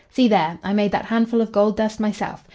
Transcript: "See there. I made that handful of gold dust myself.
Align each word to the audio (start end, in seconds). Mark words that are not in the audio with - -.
"See 0.09 0.27
there. 0.27 0.57
I 0.63 0.73
made 0.73 0.91
that 0.93 1.05
handful 1.05 1.41
of 1.41 1.51
gold 1.51 1.77
dust 1.77 1.99
myself. 1.99 2.43